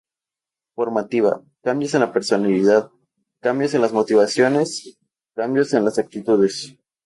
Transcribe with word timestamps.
Formativa: 0.73 1.43
cambios 1.61 1.93
en 1.93 1.99
la 1.99 2.11
personalidad, 2.11 2.89
cambios 3.39 3.75
en 3.75 3.81
las 3.81 3.93
motivaciones, 3.93 4.97
cambios 5.35 5.75
en 5.75 5.85
las 5.85 5.99
actitudes. 5.99 6.75